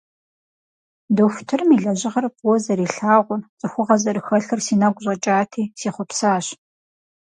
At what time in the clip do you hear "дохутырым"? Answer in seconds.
1.15-1.69